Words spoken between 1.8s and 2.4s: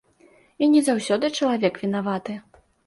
вінаваты.